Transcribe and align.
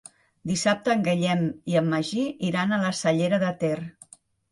Dissabte 0.51 0.93
en 0.93 1.03
Guillem 1.07 1.43
i 1.73 1.77
en 1.81 1.91
Magí 1.91 2.23
iran 2.47 2.73
a 2.73 2.79
la 2.85 2.89
Cellera 3.01 3.41
de 3.45 3.53
Ter. 3.65 3.75